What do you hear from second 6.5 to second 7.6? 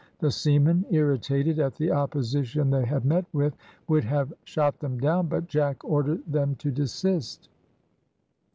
to desist.